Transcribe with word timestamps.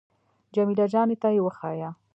جمیله 0.55 0.85
جانې 0.93 1.15
ته 1.21 1.29
يې 1.35 1.41
وښيه. 1.43 1.89